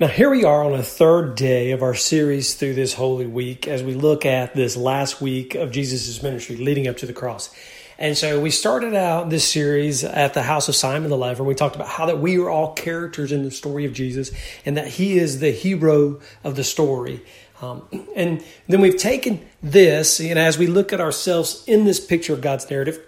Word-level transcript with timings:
Now, 0.00 0.08
here 0.08 0.30
we 0.30 0.44
are 0.44 0.64
on 0.64 0.72
a 0.72 0.82
third 0.82 1.34
day 1.34 1.72
of 1.72 1.82
our 1.82 1.92
series 1.94 2.54
through 2.54 2.72
this 2.72 2.94
Holy 2.94 3.26
Week 3.26 3.68
as 3.68 3.82
we 3.82 3.92
look 3.92 4.24
at 4.24 4.54
this 4.54 4.74
last 4.74 5.20
week 5.20 5.54
of 5.54 5.72
Jesus' 5.72 6.22
ministry 6.22 6.56
leading 6.56 6.88
up 6.88 6.96
to 6.96 7.06
the 7.06 7.12
cross. 7.12 7.54
And 7.98 8.16
so 8.16 8.40
we 8.40 8.48
started 8.50 8.94
out 8.94 9.28
this 9.28 9.46
series 9.46 10.02
at 10.02 10.32
the 10.32 10.42
house 10.42 10.70
of 10.70 10.74
Simon 10.74 11.10
the 11.10 11.18
Leper. 11.18 11.44
We 11.44 11.54
talked 11.54 11.76
about 11.76 11.88
how 11.88 12.06
that 12.06 12.18
we 12.18 12.38
are 12.38 12.48
all 12.48 12.72
characters 12.72 13.30
in 13.30 13.42
the 13.42 13.50
story 13.50 13.84
of 13.84 13.92
Jesus 13.92 14.30
and 14.64 14.78
that 14.78 14.88
he 14.88 15.18
is 15.18 15.40
the 15.40 15.50
hero 15.50 16.18
of 16.44 16.56
the 16.56 16.64
story. 16.64 17.20
Um, 17.60 17.86
and 18.16 18.42
then 18.68 18.80
we've 18.80 18.96
taken 18.96 19.46
this, 19.62 20.18
and 20.18 20.38
as 20.38 20.56
we 20.56 20.66
look 20.66 20.94
at 20.94 21.00
ourselves 21.00 21.62
in 21.66 21.84
this 21.84 22.00
picture 22.00 22.32
of 22.32 22.40
God's 22.40 22.70
narrative, 22.70 22.98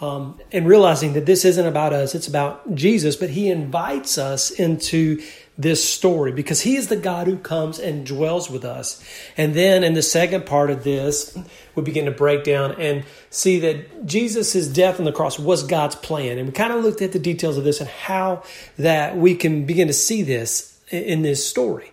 um, 0.00 0.40
and 0.52 0.66
realizing 0.66 1.12
that 1.12 1.26
this 1.26 1.44
isn't 1.44 1.66
about 1.66 1.92
us, 1.92 2.14
it's 2.14 2.26
about 2.26 2.74
Jesus, 2.74 3.16
but 3.16 3.28
He 3.28 3.50
invites 3.50 4.16
us 4.16 4.50
into 4.50 5.22
this 5.60 5.88
story 5.88 6.32
because 6.32 6.60
He 6.60 6.76
is 6.76 6.88
the 6.88 6.96
God 6.96 7.26
who 7.26 7.36
comes 7.36 7.78
and 7.78 8.06
dwells 8.06 8.50
with 8.50 8.64
us. 8.64 9.02
And 9.36 9.54
then 9.54 9.84
in 9.84 9.94
the 9.94 10.02
second 10.02 10.46
part 10.46 10.70
of 10.70 10.84
this, 10.84 11.36
we 11.74 11.82
begin 11.82 12.06
to 12.06 12.10
break 12.10 12.44
down 12.44 12.72
and 12.80 13.04
see 13.30 13.58
that 13.60 14.06
Jesus' 14.06 14.68
death 14.68 14.98
on 14.98 15.04
the 15.04 15.12
cross 15.12 15.38
was 15.38 15.62
God's 15.62 15.96
plan. 15.96 16.38
And 16.38 16.48
we 16.48 16.52
kind 16.52 16.72
of 16.72 16.82
looked 16.82 17.02
at 17.02 17.12
the 17.12 17.18
details 17.18 17.56
of 17.56 17.64
this 17.64 17.80
and 17.80 17.90
how 17.90 18.42
that 18.78 19.16
we 19.16 19.34
can 19.34 19.66
begin 19.66 19.88
to 19.88 19.94
see 19.94 20.22
this 20.22 20.78
in 20.90 21.22
this 21.22 21.46
story. 21.46 21.92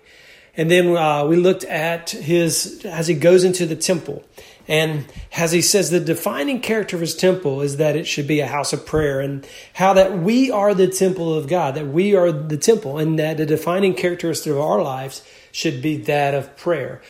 And 0.55 0.71
then 0.71 0.97
uh, 0.97 1.25
we 1.25 1.35
looked 1.35 1.63
at 1.65 2.09
his, 2.09 2.83
as 2.83 3.07
he 3.07 3.13
goes 3.13 3.43
into 3.43 3.67
the 3.67 3.75
temple. 3.75 4.23
And 4.67 5.05
as 5.35 5.51
he 5.51 5.61
says, 5.61 5.89
the 5.89 5.99
defining 5.99 6.59
character 6.59 6.97
of 6.97 7.01
his 7.01 7.15
temple 7.15 7.61
is 7.61 7.77
that 7.77 7.95
it 7.95 8.05
should 8.05 8.27
be 8.27 8.41
a 8.41 8.47
house 8.47 8.73
of 8.73 8.85
prayer, 8.85 9.21
and 9.21 9.47
how 9.73 9.93
that 9.93 10.17
we 10.17 10.51
are 10.51 10.73
the 10.73 10.87
temple 10.87 11.33
of 11.33 11.47
God, 11.47 11.75
that 11.75 11.87
we 11.87 12.15
are 12.15 12.31
the 12.31 12.57
temple, 12.57 12.97
and 12.97 13.17
that 13.17 13.37
the 13.37 13.45
defining 13.45 13.93
characteristic 13.93 14.51
of 14.51 14.59
our 14.59 14.81
lives 14.81 15.23
should 15.51 15.81
be 15.81 15.97
that 15.97 16.33
of 16.33 16.55
prayer. 16.57 17.01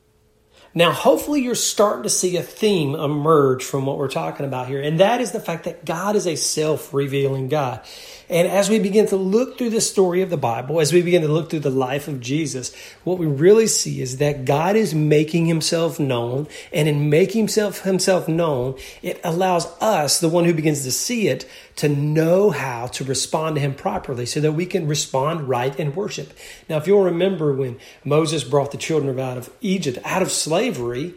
Now, 0.74 0.92
hopefully, 0.92 1.42
you're 1.42 1.56
starting 1.56 2.04
to 2.04 2.10
see 2.10 2.38
a 2.38 2.44
theme 2.44 2.94
emerge 2.96 3.64
from 3.64 3.86
what 3.86 3.98
we're 3.98 4.10
talking 4.10 4.46
about 4.46 4.68
here, 4.68 4.82
and 4.82 5.00
that 5.00 5.22
is 5.22 5.32
the 5.32 5.40
fact 5.40 5.64
that 5.64 5.86
God 5.86 6.16
is 6.16 6.28
a 6.28 6.36
self 6.36 6.94
revealing 6.94 7.48
God. 7.48 7.82
And 8.30 8.48
as 8.48 8.70
we 8.70 8.80
begin 8.80 9.08
to 9.08 9.16
look 9.16 9.58
through 9.58 9.70
the 9.70 9.80
story 9.80 10.22
of 10.22 10.30
the 10.30 10.38
Bible, 10.38 10.82
as 10.82 10.92
we 10.92 11.02
begin 11.02 11.22
to 11.22 11.30
look 11.30 11.50
through 11.50 11.62
the 11.62 11.70
life 11.70 12.10
of 12.10 12.20
Jesus, 12.20 12.76
what 13.06 13.18
we 13.18 13.26
really 13.26 13.68
see 13.68 14.02
is 14.02 14.18
that 14.18 14.44
God 14.44 14.76
is 14.76 14.94
making 14.94 15.46
himself 15.46 15.98
known. 15.98 16.48
And 16.74 16.90
in 16.90 17.10
making 17.10 17.40
himself, 17.40 17.84
himself 17.84 18.28
known, 18.28 18.78
it 19.02 19.22
allows 19.24 19.66
us, 19.82 20.20
the 20.20 20.28
one 20.28 20.44
who 20.44 20.54
begins 20.54 20.84
to 20.84 20.92
see 20.92 21.30
it, 21.30 21.50
to 21.78 21.88
know 21.88 22.50
how 22.50 22.88
to 22.88 23.04
respond 23.04 23.56
to 23.56 23.62
him 23.62 23.74
properly 23.74 24.26
so 24.26 24.40
that 24.42 24.52
we 24.52 24.66
can 24.66 24.88
respond 24.88 25.48
right 25.48 25.80
in 25.80 25.96
worship. 25.96 26.34
Now, 26.70 26.78
if 26.78 26.88
you'll 26.88 27.04
remember 27.04 27.54
when 27.54 27.80
Moses 28.04 28.44
brought 28.44 28.72
the 28.72 28.78
children 28.78 29.20
out 29.20 29.38
of 29.38 29.50
Egypt, 29.62 30.00
out 30.04 30.22
of 30.22 30.32
slavery, 30.32 31.14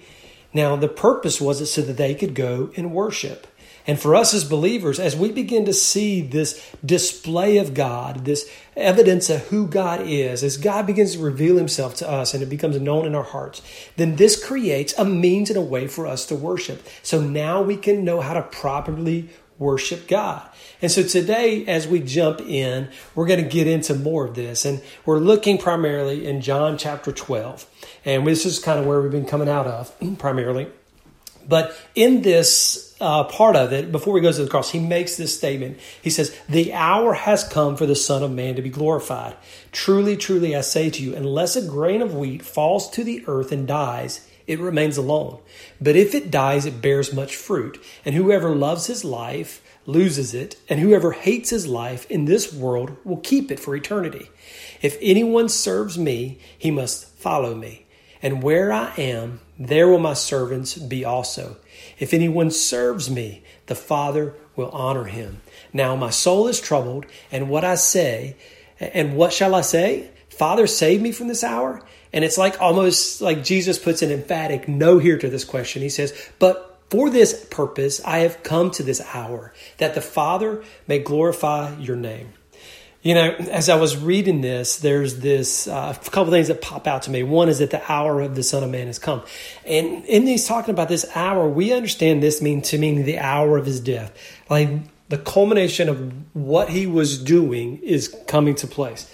now 0.53 0.77
the 0.77 0.89
purpose 0.89 1.41
was 1.41 1.61
it 1.61 1.67
so 1.67 1.83
that 1.83 1.97
they 1.97 2.15
could 2.15 2.35
go 2.35 2.71
and 2.77 2.93
worship. 2.93 3.47
And 3.87 3.99
for 3.99 4.15
us 4.15 4.35
as 4.35 4.45
believers, 4.45 5.01
as 5.01 5.17
we 5.17 5.33
begin 5.33 5.65
to 5.65 5.73
see 5.73 6.21
this 6.21 6.63
display 6.85 7.57
of 7.57 7.73
God, 7.73 8.27
this 8.27 8.49
evidence 8.77 9.31
of 9.31 9.47
who 9.49 9.67
God 9.67 10.03
is, 10.05 10.45
as 10.45 10.59
God 10.59 10.87
begins 10.87 11.15
to 11.15 11.21
reveal 11.21 11.57
himself 11.57 11.95
to 11.97 12.09
us 12.09 12.35
and 12.35 12.43
it 12.43 12.51
becomes 12.51 12.79
known 12.79 13.07
in 13.07 13.15
our 13.15 13.23
hearts, 13.23 13.63
then 13.97 14.17
this 14.17 14.43
creates 14.43 14.93
a 14.99 15.05
means 15.05 15.49
and 15.49 15.57
a 15.57 15.63
way 15.63 15.89
for 15.89 16.07
us 16.07 16.27
to 16.27 16.35
worship. 16.35 16.87
So 17.03 17.23
now 17.23 17.63
we 17.63 17.77
can 17.77 18.05
know 18.05 18.21
how 18.21 18.35
to 18.35 18.43
properly 18.43 19.31
worship 19.61 20.09
God. 20.09 20.49
And 20.83 20.91
so 20.91 21.05
today, 21.05 21.65
as 21.67 21.87
we 21.87 22.01
jump 22.01 22.41
in, 22.41 22.89
we're 23.15 23.27
going 23.27 23.45
to 23.45 23.49
get 23.49 23.69
into 23.69 23.95
more 23.95 24.27
of 24.27 24.35
this. 24.35 24.65
And 24.65 24.83
we're 25.05 25.19
looking 25.19 25.59
primarily 25.59 26.27
in 26.27 26.41
John 26.41 26.79
chapter 26.79 27.13
12. 27.13 27.67
And 28.05 28.27
this 28.27 28.47
is 28.47 28.59
kind 28.59 28.81
of 28.81 28.87
where 28.87 29.01
we've 29.01 29.13
been 29.13 29.27
coming 29.27 29.49
out 29.49 29.67
of 29.67 29.95
primarily. 30.19 30.69
But 31.47 31.77
in 31.95 32.23
this 32.23 32.97
uh, 33.01 33.25
part 33.25 33.57
of 33.57 33.73
it, 33.73 33.93
before 33.93 34.17
he 34.17 34.23
goes 34.23 34.37
to 34.37 34.45
the 34.45 34.51
cross, 34.51 34.71
he 34.71 34.79
makes 34.79 35.17
this 35.17 35.37
statement. 35.37 35.79
He 36.01 36.11
says, 36.11 36.37
The 36.49 36.73
hour 36.73 37.13
has 37.13 37.45
come 37.45 37.77
for 37.77 37.87
the 37.87 37.97
Son 37.97 38.23
of 38.23 38.31
Man 38.31 38.57
to 38.57 38.63
be 38.63 38.71
glorified. 38.71 39.37
Truly, 39.73 40.17
truly, 40.17 40.55
I 40.55 40.61
say 40.61 40.91
to 40.91 41.03
you, 41.03 41.15
unless 41.15 41.57
a 41.57 41.67
grain 41.67 42.03
of 42.03 42.15
wheat 42.15 42.43
falls 42.43 42.91
to 42.91 43.05
the 43.05 43.25
earth 43.27 43.53
and 43.53 43.67
dies, 43.67 44.30
it 44.51 44.59
remains 44.59 44.97
alone. 44.97 45.39
But 45.81 45.95
if 45.95 46.13
it 46.13 46.29
dies, 46.29 46.67
it 46.67 46.83
bears 46.83 47.15
much 47.15 47.37
fruit. 47.37 47.81
And 48.05 48.17
whoever 48.17 48.57
loves 48.57 48.87
his 48.87 49.05
life 49.05 49.63
loses 49.87 50.35
it, 50.35 50.57
and 50.69 50.81
whoever 50.81 51.13
hates 51.13 51.51
his 51.51 51.69
life 51.69 52.11
in 52.11 52.25
this 52.25 52.53
world 52.53 52.97
will 53.05 53.19
keep 53.19 53.53
it 53.53 53.61
for 53.61 53.77
eternity. 53.77 54.29
If 54.83 54.99
anyone 55.01 55.49
serves 55.49 55.97
me, 55.97 56.41
he 56.59 56.73
must 56.73 57.07
follow 57.07 57.55
me. 57.55 57.87
And 58.21 58.43
where 58.43 58.73
I 58.73 58.93
am, 58.99 59.41
there 59.57 59.87
will 59.87 60.01
my 60.01 60.15
servants 60.15 60.75
be 60.75 61.05
also. 61.05 61.57
If 62.01 62.13
anyone 62.13 62.51
serves 62.51 63.09
me, 63.09 63.45
the 63.67 63.77
Father 63.77 64.35
will 64.57 64.71
honor 64.71 65.05
him. 65.05 65.43
Now 65.73 65.95
my 65.95 66.11
soul 66.11 66.49
is 66.49 66.61
troubled, 66.61 67.07
and 67.31 67.49
what 67.49 67.65
I 67.65 67.77
say, 67.77 68.35
and 68.81 69.17
what 69.17 69.33
shall 69.33 69.55
I 69.55 69.61
say? 69.61 70.11
Father, 70.41 70.67
save 70.67 71.03
me 71.03 71.13
from 71.13 71.29
this 71.29 71.45
hour? 71.45 71.83
And 72.15 72.25
it's 72.25 72.39
like 72.39 72.63
almost 72.63 73.21
like 73.21 73.45
Jesus 73.45 73.79
puts 73.79 74.01
an 74.01 74.11
emphatic 74.11 74.69
no 74.69 74.97
here 74.97 75.19
to 75.19 75.29
this 75.29 75.45
question. 75.45 75.83
He 75.83 75.91
says, 75.91 76.15
But 76.39 76.79
for 76.89 77.11
this 77.11 77.45
purpose 77.51 78.01
I 78.07 78.21
have 78.21 78.43
come 78.43 78.71
to 78.71 78.83
this 78.83 79.03
hour, 79.13 79.53
that 79.77 79.95
the 79.95 80.01
Father 80.01 80.65
may 80.89 80.99
glorify 80.99 81.77
your 81.77 81.97
name. 81.97 82.33
You 83.03 83.17
know, 83.17 83.33
as 83.51 83.69
I 83.69 83.77
was 83.77 83.99
reading 83.99 84.41
this, 84.41 84.79
there's 84.79 85.19
this 85.19 85.69
uh, 85.69 85.95
a 85.95 86.11
couple 86.11 86.33
things 86.33 86.49
that 86.49 86.63
pop 86.63 86.87
out 86.87 87.03
to 87.03 87.11
me. 87.11 87.23
One 87.23 87.51
is 87.51 87.59
that 87.59 87.71
the 87.71 87.93
hour 87.93 88.23
of 88.23 88.35
the 88.35 88.43
Son 88.43 88.65
of 88.65 88.71
Man 88.71 88.87
has 88.87 88.99
come, 88.99 89.23
and 89.67 90.07
in 90.07 90.25
these 90.25 90.47
talking 90.47 90.73
about 90.73 90.89
this 90.89 91.05
hour, 91.15 91.47
we 91.47 91.75
understand 91.75 92.23
this 92.23 92.41
mean 92.41 92.63
to 92.63 92.79
mean 92.79 93.05
the 93.05 93.19
hour 93.19 93.59
of 93.59 93.67
his 93.67 93.79
death, 93.79 94.11
like 94.49 94.71
the 95.11 95.19
culmination 95.19 95.91
of 95.91 96.35
what 96.35 96.71
he 96.71 96.87
was 96.87 97.23
doing 97.23 97.77
is 97.83 98.15
coming 98.27 98.55
to 98.55 98.67
place. 98.67 99.07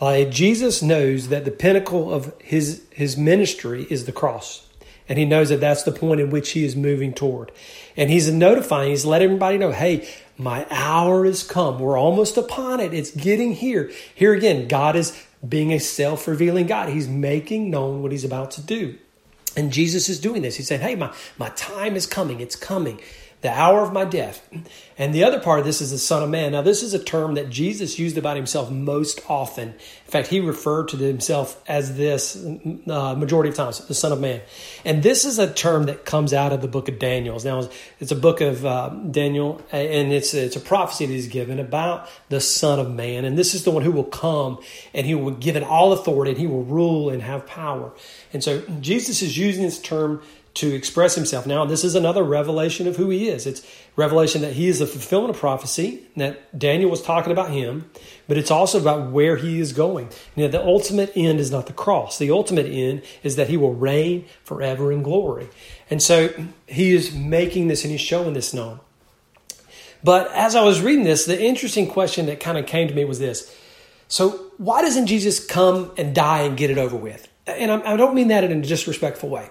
Like 0.00 0.30
Jesus 0.30 0.82
knows 0.82 1.28
that 1.28 1.44
the 1.44 1.50
pinnacle 1.50 2.12
of 2.12 2.32
his 2.40 2.82
his 2.90 3.16
ministry 3.16 3.86
is 3.90 4.06
the 4.06 4.12
cross. 4.12 4.66
And 5.08 5.18
he 5.18 5.24
knows 5.24 5.48
that 5.48 5.60
that's 5.60 5.82
the 5.82 5.90
point 5.90 6.20
in 6.20 6.30
which 6.30 6.50
he 6.50 6.64
is 6.64 6.76
moving 6.76 7.12
toward. 7.12 7.50
And 7.96 8.10
he's 8.10 8.30
notifying, 8.32 8.90
he's 8.90 9.04
letting 9.04 9.26
everybody 9.26 9.58
know, 9.58 9.72
hey, 9.72 10.08
my 10.38 10.66
hour 10.70 11.24
has 11.24 11.42
come. 11.42 11.80
We're 11.80 11.98
almost 11.98 12.36
upon 12.36 12.78
it. 12.78 12.94
It's 12.94 13.10
getting 13.10 13.52
here. 13.52 13.90
Here 14.14 14.32
again, 14.32 14.68
God 14.68 14.94
is 14.94 15.20
being 15.46 15.72
a 15.72 15.80
self 15.80 16.28
revealing 16.28 16.68
God. 16.68 16.90
He's 16.90 17.08
making 17.08 17.70
known 17.70 18.02
what 18.02 18.12
he's 18.12 18.24
about 18.24 18.52
to 18.52 18.62
do. 18.62 18.96
And 19.56 19.72
Jesus 19.72 20.08
is 20.08 20.20
doing 20.20 20.42
this. 20.42 20.54
He's 20.54 20.68
saying, 20.68 20.80
hey, 20.80 20.94
my, 20.94 21.12
my 21.36 21.48
time 21.50 21.96
is 21.96 22.06
coming. 22.06 22.40
It's 22.40 22.54
coming 22.54 23.00
the 23.40 23.50
hour 23.50 23.80
of 23.80 23.92
my 23.92 24.04
death. 24.04 24.46
And 24.98 25.14
the 25.14 25.24
other 25.24 25.40
part 25.40 25.60
of 25.60 25.64
this 25.64 25.80
is 25.80 25.90
the 25.90 25.98
Son 25.98 26.22
of 26.22 26.28
Man. 26.28 26.52
Now, 26.52 26.60
this 26.60 26.82
is 26.82 26.92
a 26.92 27.02
term 27.02 27.34
that 27.34 27.48
Jesus 27.48 27.98
used 27.98 28.18
about 28.18 28.36
himself 28.36 28.70
most 28.70 29.22
often. 29.30 29.68
In 29.68 30.10
fact, 30.10 30.28
he 30.28 30.40
referred 30.40 30.88
to 30.88 30.98
himself 30.98 31.58
as 31.66 31.96
this 31.96 32.36
uh, 32.36 33.14
majority 33.14 33.48
of 33.48 33.56
times, 33.56 33.78
the 33.86 33.94
Son 33.94 34.12
of 34.12 34.20
Man. 34.20 34.42
And 34.84 35.02
this 35.02 35.24
is 35.24 35.38
a 35.38 35.50
term 35.50 35.84
that 35.84 36.04
comes 36.04 36.34
out 36.34 36.52
of 36.52 36.60
the 36.60 36.68
book 36.68 36.88
of 36.88 36.98
Daniel. 36.98 37.40
Now, 37.42 37.70
it's 37.98 38.12
a 38.12 38.16
book 38.16 38.42
of 38.42 38.66
uh, 38.66 38.90
Daniel, 39.10 39.62
and 39.72 40.12
it's, 40.12 40.34
it's 40.34 40.56
a 40.56 40.60
prophecy 40.60 41.06
that 41.06 41.12
he's 41.12 41.28
given 41.28 41.58
about 41.58 42.08
the 42.28 42.40
Son 42.40 42.78
of 42.78 42.92
Man. 42.92 43.24
And 43.24 43.38
this 43.38 43.54
is 43.54 43.64
the 43.64 43.70
one 43.70 43.82
who 43.82 43.92
will 43.92 44.04
come, 44.04 44.58
and 44.92 45.06
he 45.06 45.14
will 45.14 45.30
give 45.30 45.56
it 45.56 45.62
all 45.62 45.94
authority, 45.94 46.32
and 46.32 46.40
he 46.40 46.46
will 46.46 46.64
rule 46.64 47.08
and 47.08 47.22
have 47.22 47.46
power. 47.46 47.92
And 48.34 48.44
so 48.44 48.60
Jesus 48.80 49.22
is 49.22 49.38
using 49.38 49.62
this 49.62 49.80
term 49.80 50.22
to 50.60 50.74
express 50.74 51.14
himself. 51.14 51.46
Now, 51.46 51.64
this 51.64 51.84
is 51.84 51.94
another 51.94 52.22
revelation 52.22 52.86
of 52.86 52.96
who 52.96 53.08
he 53.08 53.30
is. 53.30 53.46
It's 53.46 53.66
revelation 53.96 54.42
that 54.42 54.52
he 54.52 54.68
is 54.68 54.78
the 54.78 54.86
fulfillment 54.86 55.34
of 55.34 55.40
prophecy, 55.40 56.06
that 56.16 56.58
Daniel 56.58 56.90
was 56.90 57.00
talking 57.00 57.32
about 57.32 57.50
him, 57.50 57.90
but 58.28 58.36
it's 58.36 58.50
also 58.50 58.78
about 58.78 59.10
where 59.10 59.36
he 59.36 59.58
is 59.58 59.72
going. 59.72 60.10
You 60.36 60.44
know, 60.44 60.50
the 60.50 60.62
ultimate 60.62 61.12
end 61.16 61.40
is 61.40 61.50
not 61.50 61.66
the 61.66 61.72
cross. 61.72 62.18
The 62.18 62.30
ultimate 62.30 62.66
end 62.66 63.02
is 63.22 63.36
that 63.36 63.48
he 63.48 63.56
will 63.56 63.72
reign 63.72 64.26
forever 64.44 64.92
in 64.92 65.02
glory. 65.02 65.48
And 65.88 66.02
so 66.02 66.28
he 66.66 66.94
is 66.94 67.14
making 67.14 67.68
this 67.68 67.82
and 67.82 67.90
he's 67.90 68.02
showing 68.02 68.34
this 68.34 68.52
known. 68.52 68.80
But 70.04 70.30
as 70.32 70.54
I 70.54 70.62
was 70.62 70.82
reading 70.82 71.04
this, 71.04 71.24
the 71.24 71.42
interesting 71.42 71.86
question 71.86 72.26
that 72.26 72.38
kind 72.38 72.58
of 72.58 72.66
came 72.66 72.86
to 72.88 72.94
me 72.94 73.06
was 73.06 73.18
this. 73.18 73.54
So, 74.08 74.30
why 74.58 74.82
doesn't 74.82 75.06
Jesus 75.06 75.44
come 75.44 75.92
and 75.96 76.14
die 76.14 76.42
and 76.42 76.56
get 76.56 76.70
it 76.70 76.78
over 76.78 76.96
with? 76.96 77.28
And 77.46 77.70
I 77.70 77.96
don't 77.96 78.14
mean 78.14 78.28
that 78.28 78.44
in 78.44 78.52
a 78.52 78.60
disrespectful 78.60 79.28
way 79.28 79.48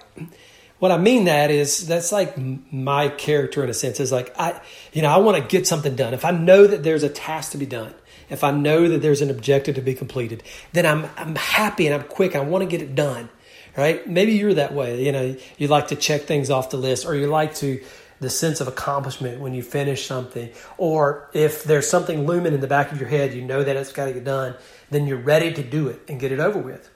what 0.80 0.90
I 0.90 0.98
mean 0.98 1.24
that 1.24 1.50
is 1.50 1.86
that's 1.86 2.10
like 2.10 2.36
my 2.36 3.08
character 3.08 3.62
in 3.62 3.70
a 3.70 3.74
sense 3.74 4.00
is 4.00 4.10
like 4.10 4.34
I 4.38 4.60
you 4.92 5.02
know 5.02 5.10
I 5.10 5.18
want 5.18 5.36
to 5.36 5.46
get 5.46 5.66
something 5.66 5.94
done. 5.94 6.14
If 6.14 6.24
I 6.24 6.32
know 6.32 6.66
that 6.66 6.82
there's 6.82 7.02
a 7.02 7.08
task 7.08 7.52
to 7.52 7.58
be 7.58 7.66
done, 7.66 7.94
if 8.30 8.42
I 8.42 8.50
know 8.50 8.88
that 8.88 9.02
there's 9.02 9.20
an 9.20 9.30
objective 9.30 9.74
to 9.76 9.82
be 9.82 9.94
completed, 9.94 10.42
then 10.72 10.86
I'm 10.86 11.08
I'm 11.16 11.36
happy 11.36 11.86
and 11.86 11.94
I'm 11.94 12.08
quick. 12.08 12.34
I 12.34 12.40
want 12.40 12.62
to 12.62 12.68
get 12.68 12.82
it 12.82 12.94
done. 12.94 13.28
Right? 13.76 14.04
Maybe 14.08 14.32
you're 14.32 14.54
that 14.54 14.74
way. 14.74 15.04
You 15.04 15.12
know, 15.12 15.36
you 15.56 15.68
like 15.68 15.88
to 15.88 15.96
check 15.96 16.22
things 16.22 16.50
off 16.50 16.70
the 16.70 16.76
list 16.76 17.06
or 17.06 17.14
you 17.14 17.28
like 17.28 17.54
to 17.56 17.80
the 18.18 18.30
sense 18.30 18.60
of 18.60 18.68
accomplishment 18.68 19.40
when 19.40 19.54
you 19.54 19.62
finish 19.62 20.06
something 20.06 20.50
or 20.76 21.30
if 21.32 21.64
there's 21.64 21.88
something 21.88 22.26
looming 22.26 22.52
in 22.52 22.60
the 22.60 22.66
back 22.66 22.90
of 22.90 22.98
your 22.98 23.08
head, 23.08 23.32
you 23.32 23.42
know 23.42 23.62
that 23.62 23.76
it's 23.76 23.92
got 23.92 24.06
to 24.06 24.12
get 24.12 24.24
done, 24.24 24.54
then 24.90 25.06
you're 25.06 25.18
ready 25.18 25.52
to 25.52 25.62
do 25.62 25.88
it 25.88 26.00
and 26.08 26.18
get 26.18 26.32
it 26.32 26.40
over 26.40 26.58
with. 26.58 26.90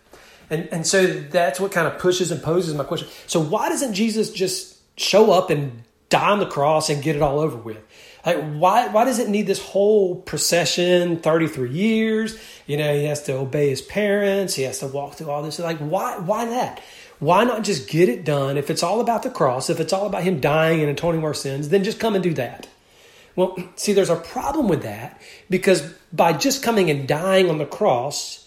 And, 0.50 0.68
and 0.72 0.86
so 0.86 1.06
that's 1.06 1.58
what 1.58 1.72
kind 1.72 1.86
of 1.86 1.98
pushes 1.98 2.30
and 2.30 2.42
poses 2.42 2.74
my 2.74 2.84
question. 2.84 3.08
So 3.26 3.40
why 3.40 3.68
doesn't 3.68 3.94
Jesus 3.94 4.30
just 4.30 4.78
show 4.98 5.32
up 5.32 5.50
and 5.50 5.82
die 6.08 6.30
on 6.30 6.38
the 6.38 6.46
cross 6.46 6.90
and 6.90 7.02
get 7.02 7.16
it 7.16 7.22
all 7.22 7.40
over 7.40 7.56
with? 7.56 7.78
Like 8.24 8.42
why 8.54 8.88
why 8.88 9.04
does 9.04 9.18
it 9.18 9.28
need 9.28 9.46
this 9.46 9.60
whole 9.60 10.16
procession, 10.16 11.18
33 11.18 11.70
years? 11.70 12.38
You 12.66 12.76
know, 12.76 12.94
he 12.94 13.04
has 13.04 13.22
to 13.24 13.34
obey 13.34 13.68
his 13.68 13.82
parents, 13.82 14.54
he 14.54 14.62
has 14.62 14.78
to 14.80 14.86
walk 14.86 15.14
through 15.14 15.30
all 15.30 15.42
this. 15.42 15.58
Like 15.58 15.78
why 15.78 16.18
why 16.18 16.46
that? 16.46 16.80
Why 17.18 17.44
not 17.44 17.64
just 17.64 17.88
get 17.88 18.08
it 18.08 18.24
done? 18.24 18.56
If 18.56 18.70
it's 18.70 18.82
all 18.82 19.00
about 19.00 19.22
the 19.22 19.30
cross, 19.30 19.70
if 19.70 19.80
it's 19.80 19.92
all 19.92 20.06
about 20.06 20.24
him 20.24 20.40
dying 20.40 20.80
and 20.80 20.90
atoning 20.90 21.24
our 21.24 21.34
sins, 21.34 21.68
then 21.68 21.84
just 21.84 22.00
come 22.00 22.14
and 22.14 22.22
do 22.22 22.34
that. 22.34 22.66
Well, 23.36 23.56
see, 23.76 23.92
there's 23.92 24.10
a 24.10 24.16
problem 24.16 24.68
with 24.68 24.82
that 24.82 25.20
because 25.50 25.82
by 26.12 26.32
just 26.32 26.62
coming 26.62 26.90
and 26.90 27.08
dying 27.08 27.50
on 27.50 27.58
the 27.58 27.66
cross, 27.66 28.43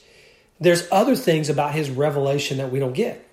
there's 0.59 0.87
other 0.91 1.15
things 1.15 1.49
about 1.49 1.73
his 1.73 1.89
revelation 1.89 2.57
that 2.57 2.71
we 2.71 2.79
don't 2.79 2.93
get. 2.93 3.23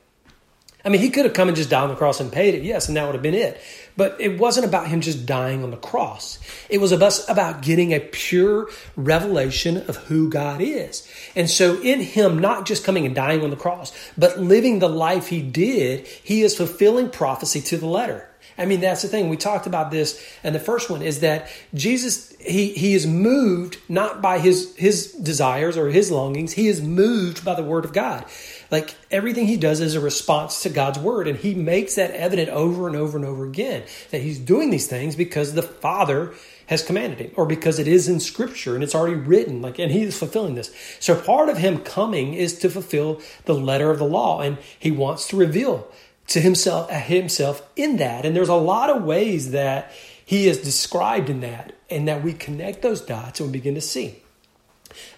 I 0.86 0.90
mean, 0.90 1.00
he 1.00 1.08
could 1.08 1.24
have 1.24 1.32
come 1.32 1.48
and 1.48 1.56
just 1.56 1.70
died 1.70 1.84
on 1.84 1.88
the 1.88 1.96
cross 1.96 2.20
and 2.20 2.30
paid 2.30 2.54
it, 2.54 2.62
yes, 2.62 2.88
and 2.88 2.96
that 2.96 3.06
would 3.06 3.14
have 3.14 3.22
been 3.22 3.34
it. 3.34 3.58
But 3.96 4.20
it 4.20 4.38
wasn't 4.38 4.66
about 4.66 4.86
him 4.86 5.00
just 5.00 5.24
dying 5.24 5.64
on 5.64 5.70
the 5.70 5.78
cross. 5.78 6.38
It 6.68 6.78
was 6.78 6.92
about 6.92 7.62
getting 7.62 7.92
a 7.92 8.00
pure 8.00 8.68
revelation 8.94 9.78
of 9.78 9.96
who 9.96 10.28
God 10.28 10.60
is. 10.60 11.08
And 11.34 11.48
so, 11.48 11.80
in 11.80 12.00
him 12.00 12.38
not 12.38 12.66
just 12.66 12.84
coming 12.84 13.06
and 13.06 13.14
dying 13.14 13.42
on 13.42 13.48
the 13.48 13.56
cross, 13.56 13.92
but 14.18 14.38
living 14.38 14.78
the 14.78 14.88
life 14.88 15.28
he 15.28 15.40
did, 15.40 16.06
he 16.06 16.42
is 16.42 16.54
fulfilling 16.54 17.08
prophecy 17.08 17.62
to 17.62 17.78
the 17.78 17.86
letter. 17.86 18.28
I 18.56 18.66
mean, 18.66 18.80
that's 18.80 19.02
the 19.02 19.08
thing. 19.08 19.28
We 19.28 19.36
talked 19.36 19.66
about 19.66 19.90
this, 19.90 20.22
and 20.42 20.54
the 20.54 20.60
first 20.60 20.88
one 20.88 21.02
is 21.02 21.20
that 21.20 21.48
Jesus, 21.74 22.34
he, 22.40 22.68
he 22.72 22.94
is 22.94 23.06
moved 23.06 23.78
not 23.88 24.22
by 24.22 24.38
his, 24.38 24.74
his 24.76 25.12
desires 25.12 25.76
or 25.76 25.88
his 25.88 26.10
longings, 26.10 26.52
he 26.52 26.68
is 26.68 26.80
moved 26.80 27.44
by 27.44 27.54
the 27.54 27.62
word 27.62 27.84
of 27.84 27.92
God. 27.92 28.24
Like 28.70 28.94
everything 29.10 29.46
he 29.46 29.56
does 29.56 29.80
is 29.80 29.94
a 29.94 30.00
response 30.00 30.62
to 30.62 30.68
God's 30.68 30.98
word, 30.98 31.26
and 31.26 31.38
he 31.38 31.54
makes 31.54 31.96
that 31.96 32.12
evident 32.12 32.48
over 32.48 32.86
and 32.86 32.96
over 32.96 33.18
and 33.18 33.26
over 33.26 33.44
again 33.44 33.82
that 34.10 34.22
he's 34.22 34.38
doing 34.38 34.70
these 34.70 34.86
things 34.86 35.16
because 35.16 35.54
the 35.54 35.62
Father 35.62 36.32
has 36.66 36.82
commanded 36.82 37.18
him, 37.18 37.30
or 37.36 37.44
because 37.44 37.78
it 37.78 37.86
is 37.86 38.08
in 38.08 38.20
Scripture 38.20 38.74
and 38.74 38.82
it's 38.82 38.94
already 38.94 39.16
written. 39.16 39.60
Like, 39.60 39.78
and 39.78 39.92
he 39.92 40.02
is 40.02 40.18
fulfilling 40.18 40.54
this. 40.54 40.74
So 40.98 41.20
part 41.20 41.48
of 41.48 41.58
him 41.58 41.78
coming 41.78 42.34
is 42.34 42.58
to 42.60 42.70
fulfill 42.70 43.20
the 43.44 43.54
letter 43.54 43.90
of 43.90 43.98
the 43.98 44.06
law, 44.06 44.40
and 44.40 44.58
he 44.78 44.90
wants 44.90 45.28
to 45.28 45.36
reveal 45.36 45.88
to 46.28 46.40
himself 46.40 46.90
himself 46.90 47.62
in 47.76 47.96
that. 47.98 48.24
And 48.24 48.34
there's 48.34 48.48
a 48.48 48.54
lot 48.54 48.90
of 48.90 49.04
ways 49.04 49.50
that 49.52 49.92
he 50.24 50.48
is 50.48 50.58
described 50.58 51.28
in 51.28 51.40
that, 51.40 51.74
and 51.90 52.08
that 52.08 52.22
we 52.22 52.32
connect 52.32 52.82
those 52.82 53.00
dots 53.00 53.40
and 53.40 53.50
we 53.50 53.58
begin 53.58 53.74
to 53.74 53.80
see. 53.80 54.22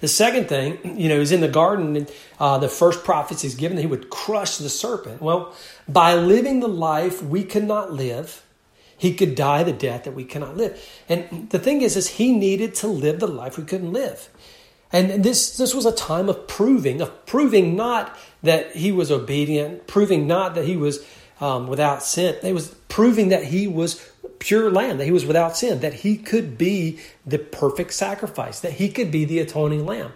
The 0.01 0.09
second 0.09 0.49
thing, 0.49 0.79
you 0.99 1.09
know, 1.09 1.21
is 1.21 1.33
in 1.33 1.41
the 1.41 1.49
garden, 1.49 2.07
uh, 2.41 2.59
the 2.59 2.69
first 2.69 3.05
prophecy 3.05 3.47
is 3.47 3.55
given 3.55 3.77
that 3.77 3.83
he 3.83 3.89
would 3.89 4.11
crush 4.11 4.57
the 4.57 4.69
serpent. 4.69 5.23
Well, 5.23 5.55
by 5.89 6.15
living 6.15 6.61
the 6.61 6.69
life 6.69 7.23
we 7.23 7.45
cannot 7.45 7.93
live, 7.93 8.43
he 8.99 9.15
could 9.15 9.35
die 9.35 9.63
the 9.63 9.73
death 9.73 10.05
that 10.05 10.15
we 10.15 10.25
cannot 10.25 10.57
live. 10.57 10.83
And 11.09 11.51
the 11.51 11.59
thing 11.59 11.83
is, 11.83 11.97
is 11.97 12.09
he 12.09 12.33
needed 12.33 12.75
to 12.77 12.87
live 12.87 13.21
the 13.21 13.29
life 13.29 13.59
we 13.59 13.65
couldn't 13.65 13.93
live. 13.93 14.29
And 14.93 15.25
this, 15.25 15.57
this 15.57 15.75
was 15.75 15.85
a 15.85 15.93
time 15.93 16.29
of 16.29 16.47
proving, 16.47 17.01
of 17.01 17.27
proving 17.27 17.75
not 17.75 18.17
that 18.43 18.77
he 18.77 18.93
was 18.93 19.11
obedient, 19.11 19.87
proving 19.87 20.27
not 20.27 20.55
that 20.55 20.65
he 20.65 20.77
was 20.77 21.05
um, 21.41 21.67
without 21.67 22.03
sin. 22.03 22.37
It 22.43 22.55
was 22.55 22.69
proving 22.89 23.29
that 23.29 23.45
he 23.45 23.67
was 23.67 24.09
pure 24.39 24.71
lamb, 24.71 24.99
that 24.99 25.05
he 25.05 25.11
was 25.11 25.27
without 25.27 25.57
sin, 25.57 25.81
that 25.81 25.95
he 25.95 26.17
could 26.17 26.57
be 26.57 27.01
the 27.27 27.39
perfect 27.39 27.93
sacrifice, 27.93 28.61
that 28.61 28.75
he 28.75 28.89
could 28.89 29.11
be 29.11 29.25
the 29.25 29.41
atoning 29.41 29.85
lamb. 29.85 30.13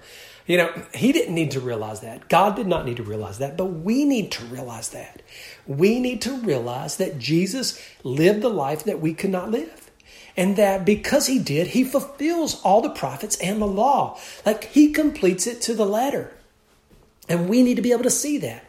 You 0.47 0.57
know, 0.57 0.83
he 0.95 1.13
didn't 1.13 1.35
need 1.35 1.53
to 1.53 1.61
realize 1.61 2.01
that. 2.01 2.29
God 2.29 2.57
did 2.57 2.67
not 2.67 2.85
need 2.85 2.97
to 2.97 3.03
realize 3.03 3.39
that, 3.39 3.57
but 3.57 3.67
we 3.67 4.05
need 4.05 4.33
to 4.33 4.45
realize 4.47 4.89
that. 4.91 5.23
We 5.67 6.01
need 6.01 6.23
to 6.23 6.37
realize 6.39 6.97
that 6.97 7.19
Jesus 7.19 7.81
lived 8.03 8.43
the 8.43 8.49
life 8.49 8.85
that 8.85 9.01
we 9.01 9.15
could 9.15 9.31
not 9.31 9.51
live. 9.51 9.80
And 10.37 10.56
that 10.56 10.85
because 10.85 11.27
he 11.27 11.38
did, 11.38 11.69
he 11.69 11.85
fulfills 11.85 12.61
all 12.62 12.81
the 12.81 12.91
prophets 12.91 13.37
and 13.38 13.61
the 13.61 13.67
law. 13.67 14.19
Like 14.47 14.65
he 14.65 14.93
completes 14.93 15.47
it 15.47 15.61
to 15.62 15.75
the 15.75 15.87
letter. 15.87 16.32
And 17.29 17.49
we 17.49 17.62
need 17.62 17.77
to 17.77 17.82
be 17.82 17.93
able 17.93 18.05
to 18.05 18.11
see 18.11 18.38
that. 18.38 18.65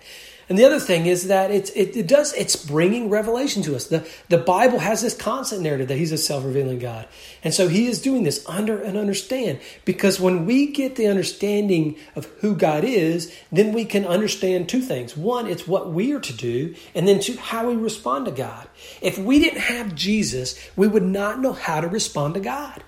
And 0.52 0.60
the 0.60 0.66
other 0.66 0.82
thing 0.82 1.06
is 1.06 1.30
that 1.30 1.50
it's, 1.50 1.70
it, 1.70 1.96
it 1.96 2.08
does, 2.08 2.34
it's 2.34 2.58
bringing 2.58 3.10
revelation 3.10 3.64
to 3.64 3.74
us. 3.74 3.86
The, 3.86 4.06
the 4.28 4.38
Bible 4.38 4.80
has 4.80 5.02
this 5.02 5.16
constant 5.16 5.62
narrative 5.62 5.88
that 5.88 5.96
he's 5.96 6.12
a 6.12 6.18
self-revealing 6.18 6.80
God. 6.80 7.08
And 7.42 7.54
so 7.54 7.70
he 7.70 7.88
is 7.88 8.02
doing 8.02 8.24
this 8.24 8.44
under 8.50 8.78
and 8.78 8.98
understand 8.98 9.62
because 9.86 10.20
when 10.20 10.46
we 10.46 10.68
get 10.68 10.98
the 10.98 11.08
understanding 11.08 11.96
of 12.18 12.26
who 12.42 12.54
God 12.54 12.84
is, 12.84 13.34
then 13.50 13.72
we 13.72 13.86
can 13.86 14.06
understand 14.06 14.68
two 14.68 14.82
things. 14.82 15.16
One, 15.16 15.48
it's 15.48 15.70
what 15.70 15.94
we 15.94 16.12
are 16.12 16.20
to 16.20 16.34
do. 16.34 16.76
And 16.94 17.08
then 17.08 17.22
two, 17.22 17.38
how 17.38 17.70
we 17.70 17.78
respond 17.78 18.26
to 18.26 18.32
God. 18.32 18.68
If 19.02 19.18
we 19.18 19.40
didn't 19.40 19.62
have 19.62 19.96
Jesus, 19.96 20.60
we 20.76 20.86
would 20.86 21.02
not 21.06 21.40
know 21.40 21.54
how 21.54 21.80
to 21.80 21.88
respond 21.88 22.34
to 22.34 22.42
God 22.42 22.84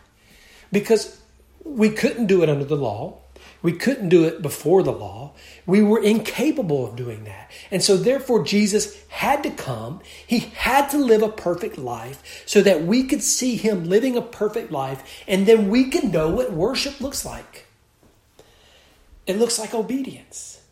because 0.73 1.17
we 1.63 1.91
couldn't 1.91 2.27
do 2.27 2.43
it 2.43 2.49
under 2.49 2.65
the 2.65 2.75
law. 2.75 3.22
We 3.63 3.71
couldn't 3.71 4.09
do 4.09 4.25
it 4.25 4.41
before 4.41 4.83
the 4.83 4.91
law. 4.91 5.31
We 5.65 5.81
were 5.81 6.03
incapable 6.03 6.85
of 6.85 6.97
doing 6.97 7.23
that. 7.23 7.49
And 7.71 7.81
so, 7.81 7.97
therefore, 7.97 8.43
Jesus 8.43 9.01
had 9.07 9.41
to 9.43 9.49
come. 9.49 10.01
He 10.27 10.39
had 10.39 10.89
to 10.89 10.97
live 10.97 11.23
a 11.23 11.29
perfect 11.29 11.77
life 11.77 12.43
so 12.45 12.61
that 12.61 12.83
we 12.83 13.05
could 13.05 13.23
see 13.23 13.55
him 13.55 13.85
living 13.85 14.17
a 14.17 14.21
perfect 14.21 14.69
life 14.71 15.23
and 15.27 15.45
then 15.45 15.69
we 15.69 15.89
can 15.89 16.11
know 16.11 16.29
what 16.29 16.51
worship 16.51 16.99
looks 16.99 17.25
like. 17.25 17.65
It 19.25 19.39
looks 19.39 19.57
like 19.57 19.73
obedience. 19.73 20.62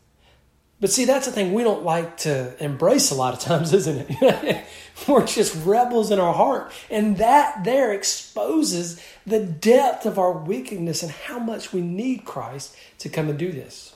But 0.82 0.90
see, 0.90 1.06
that's 1.06 1.28
the 1.28 1.32
thing 1.32 1.54
we 1.54 1.64
don't 1.64 1.84
like 1.84 2.18
to 2.18 2.62
embrace 2.62 3.12
a 3.12 3.16
lot 3.16 3.36
of 3.36 3.40
times, 3.40 3.72
isn't 3.82 4.08
it? 4.10 4.66
We're 5.08 5.26
just 5.26 5.66
rebels 5.66 6.12
in 6.12 6.20
our 6.20 6.34
heart. 6.34 6.72
And 6.90 7.18
that 7.18 7.64
there 7.64 7.94
exposes 7.94 9.02
the 9.26 9.40
depth 9.40 10.06
of 10.06 10.20
our 10.20 10.32
wickedness 10.32 11.04
and 11.04 11.12
how 11.12 11.40
much 11.40 11.72
we 11.72 11.82
need 11.82 12.26
Christ 12.26 12.76
to 13.00 13.10
come 13.10 13.30
and 13.30 13.38
do 13.38 13.52
this. 13.52 13.96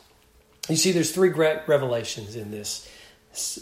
You 0.70 0.76
see, 0.76 0.92
there's 0.92 1.12
three 1.12 1.30
great 1.30 1.60
revelations 1.68 2.36
in 2.36 2.52
this 2.52 2.90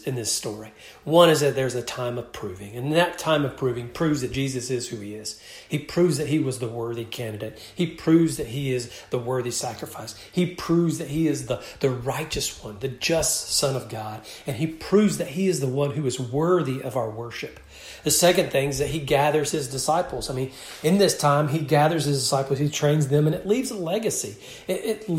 in 0.06 0.16
this 0.16 0.32
story. 0.32 0.72
One 1.04 1.30
is 1.30 1.42
that 1.42 1.56
there's 1.56 1.76
a 1.76 1.82
time 1.82 2.18
of 2.18 2.32
proving, 2.32 2.76
and 2.76 2.94
that 2.94 3.18
time 3.18 3.46
of 3.46 3.58
proving 3.58 3.90
proves 3.90 4.22
that 4.22 4.32
Jesus 4.32 4.70
is 4.70 4.90
who 4.90 4.98
he 4.98 5.16
is. 5.16 5.40
He 5.68 5.80
proves 5.80 6.18
that 6.18 6.28
he 6.28 6.40
was 6.40 6.60
the 6.60 6.68
worthy 6.68 7.06
candidate. 7.06 7.60
He 7.76 7.88
proves 7.88 8.38
that 8.38 8.48
he 8.48 8.74
is 8.74 8.92
the 9.10 9.20
worthy 9.20 9.52
sacrifice. 9.52 10.16
He 10.32 10.46
proves 10.46 10.98
that 10.98 11.10
he 11.10 11.28
is 11.28 11.48
the, 11.48 11.64
the 11.80 11.90
righteous 11.90 12.64
one, 12.64 12.80
the 12.80 12.88
just 12.88 13.52
Son 13.52 13.76
of 13.76 13.90
God. 13.90 14.22
And 14.46 14.58
he 14.58 14.68
proves 14.68 15.18
that 15.18 15.30
he 15.30 15.48
is 15.48 15.60
the 15.60 15.68
one 15.68 15.92
who 15.92 16.06
is 16.06 16.20
worthy 16.20 16.82
of 16.82 16.96
our 16.96 17.10
worship. 17.10 17.60
The 18.04 18.12
second 18.12 18.52
thing 18.52 18.70
is 18.70 18.80
that 18.80 18.90
he 18.90 19.00
gathers 19.00 19.52
his 19.52 19.70
disciples. 19.70 20.30
I 20.30 20.34
mean, 20.34 20.52
in 20.84 20.98
this 20.98 21.18
time, 21.18 21.48
he 21.48 21.60
gathers 21.60 22.06
his 22.06 22.20
disciples, 22.20 22.60
he 22.60 22.70
trains 22.70 23.08
them, 23.08 23.28
and 23.28 23.36
it 23.36 23.48
leaves 23.48 23.72
a 23.72 23.78
legacy. 23.78 24.36
It, 24.68 25.08
it 25.08 25.10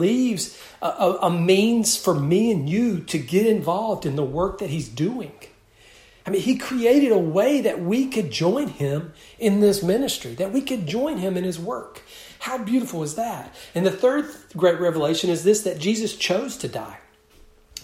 a, 0.85 1.19
a 1.23 1.31
means 1.31 1.97
for 1.97 2.15
me 2.15 2.53
and 2.53 2.69
you 2.69 3.01
to 3.01 3.19
get 3.19 3.47
involved 3.47 4.05
in 4.05 4.17
the 4.17 4.25
work 4.25 4.44
that 4.59 4.71
he's 4.71 4.89
doing. 4.89 5.33
I 6.27 6.31
mean, 6.31 6.41
he 6.41 6.57
created 6.57 7.13
a 7.13 7.19
way 7.19 7.61
that 7.61 7.83
we 7.83 8.07
could 8.07 8.31
join 8.31 8.69
him 8.69 9.13
in 9.39 9.61
this 9.61 9.83
ministry, 9.83 10.35
that 10.35 10.53
we 10.53 10.63
could 10.63 10.87
join 10.87 11.19
him 11.19 11.37
in 11.37 11.45
his 11.45 11.59
work. 11.59 12.03
How 12.39 12.57
beautiful 12.57 13.03
is 13.03 13.15
that? 13.17 13.55
And 13.75 13.85
the 13.85 13.91
third 13.91 14.27
great 14.57 14.81
revelation 14.81 15.29
is 15.29 15.45
this 15.45 15.63
that 15.63 15.79
Jesus 15.79 16.17
chose 16.17 16.57
to 16.59 16.69
die. 16.69 16.99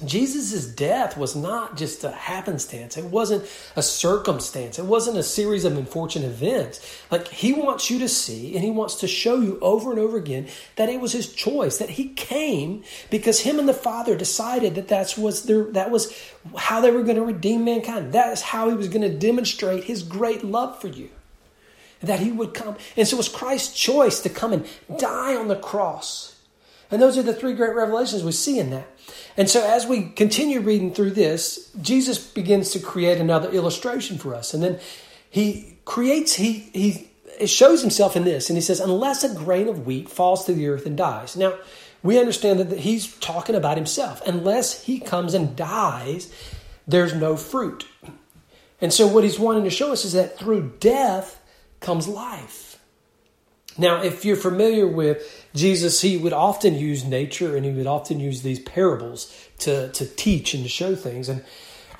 Jesus' 0.04 0.66
death 0.66 1.16
was 1.16 1.36
not 1.36 1.76
just 1.76 2.04
a 2.04 2.10
happenstance. 2.10 2.96
It 2.96 3.04
wasn't 3.04 3.44
a 3.76 3.82
circumstance. 3.82 4.78
It 4.78 4.84
wasn't 4.84 5.18
a 5.18 5.22
series 5.22 5.64
of 5.64 5.76
unfortunate 5.76 6.26
events. 6.26 7.02
Like 7.10 7.28
he 7.28 7.52
wants 7.52 7.90
you 7.90 7.98
to 7.98 8.08
see 8.08 8.54
and 8.54 8.64
he 8.64 8.70
wants 8.70 8.96
to 8.96 9.08
show 9.08 9.40
you 9.40 9.58
over 9.60 9.90
and 9.90 10.00
over 10.00 10.16
again 10.16 10.48
that 10.76 10.88
it 10.88 11.00
was 11.00 11.12
his 11.12 11.32
choice, 11.32 11.78
that 11.78 11.90
he 11.90 12.08
came 12.10 12.82
because 13.10 13.40
him 13.40 13.58
and 13.58 13.68
the 13.68 13.74
Father 13.74 14.16
decided 14.16 14.74
that 14.74 14.88
that's 14.88 15.16
was 15.16 15.44
their, 15.44 15.64
that 15.72 15.90
was 15.90 16.16
how 16.56 16.80
they 16.80 16.90
were 16.90 17.02
going 17.02 17.16
to 17.16 17.24
redeem 17.24 17.64
mankind. 17.64 18.12
That 18.12 18.32
is 18.32 18.42
how 18.42 18.68
he 18.68 18.74
was 18.74 18.88
going 18.88 19.02
to 19.02 19.14
demonstrate 19.14 19.84
his 19.84 20.02
great 20.02 20.42
love 20.42 20.80
for 20.80 20.88
you. 20.88 21.10
That 22.00 22.20
he 22.20 22.32
would 22.32 22.54
come. 22.54 22.76
And 22.96 23.06
so 23.06 23.16
it 23.16 23.18
was 23.18 23.28
Christ's 23.28 23.78
choice 23.78 24.20
to 24.20 24.30
come 24.30 24.54
and 24.54 24.66
die 24.98 25.36
on 25.36 25.48
the 25.48 25.56
cross. 25.56 26.39
And 26.90 27.00
those 27.00 27.16
are 27.16 27.22
the 27.22 27.34
three 27.34 27.54
great 27.54 27.74
revelations 27.74 28.24
we 28.24 28.32
see 28.32 28.58
in 28.58 28.70
that. 28.70 28.86
And 29.36 29.48
so, 29.48 29.64
as 29.64 29.86
we 29.86 30.10
continue 30.10 30.60
reading 30.60 30.92
through 30.92 31.12
this, 31.12 31.70
Jesus 31.80 32.18
begins 32.18 32.72
to 32.72 32.80
create 32.80 33.18
another 33.18 33.50
illustration 33.50 34.18
for 34.18 34.34
us. 34.34 34.52
And 34.54 34.62
then 34.62 34.78
he 35.28 35.78
creates, 35.84 36.34
he, 36.34 36.70
he 36.72 37.46
shows 37.46 37.80
himself 37.80 38.16
in 38.16 38.24
this, 38.24 38.50
and 38.50 38.56
he 38.56 38.60
says, 38.60 38.80
Unless 38.80 39.24
a 39.24 39.34
grain 39.34 39.68
of 39.68 39.86
wheat 39.86 40.08
falls 40.08 40.44
to 40.46 40.52
the 40.52 40.68
earth 40.68 40.86
and 40.86 40.96
dies. 40.96 41.36
Now, 41.36 41.54
we 42.02 42.18
understand 42.18 42.60
that 42.60 42.78
he's 42.78 43.14
talking 43.16 43.54
about 43.54 43.76
himself. 43.76 44.26
Unless 44.26 44.84
he 44.84 45.00
comes 45.00 45.34
and 45.34 45.54
dies, 45.54 46.32
there's 46.88 47.14
no 47.14 47.36
fruit. 47.36 47.86
And 48.80 48.92
so, 48.92 49.06
what 49.06 49.24
he's 49.24 49.38
wanting 49.38 49.64
to 49.64 49.70
show 49.70 49.92
us 49.92 50.04
is 50.04 50.14
that 50.14 50.38
through 50.38 50.74
death 50.80 51.40
comes 51.80 52.08
life. 52.08 52.69
Now, 53.78 54.02
if 54.02 54.24
you're 54.24 54.36
familiar 54.36 54.86
with 54.86 55.46
Jesus, 55.54 56.00
he 56.00 56.16
would 56.16 56.32
often 56.32 56.74
use 56.74 57.04
nature 57.04 57.56
and 57.56 57.64
he 57.64 57.72
would 57.72 57.86
often 57.86 58.20
use 58.20 58.42
these 58.42 58.58
parables 58.58 59.34
to, 59.60 59.90
to 59.92 60.06
teach 60.06 60.54
and 60.54 60.62
to 60.64 60.68
show 60.68 60.94
things. 60.94 61.28
And, 61.28 61.44